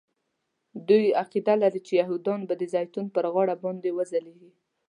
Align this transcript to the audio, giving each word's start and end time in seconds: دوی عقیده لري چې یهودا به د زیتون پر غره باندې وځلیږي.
دوی 0.87 1.15
عقیده 1.21 1.53
لري 1.63 1.81
چې 1.87 1.93
یهودا 2.01 2.35
به 2.47 2.55
د 2.57 2.63
زیتون 2.73 3.05
پر 3.15 3.25
غره 3.33 3.55
باندې 3.63 3.89
وځلیږي. 3.97 4.51